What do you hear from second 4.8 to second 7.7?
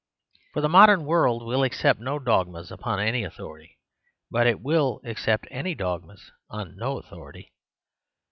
accept any dogmas upon no authority.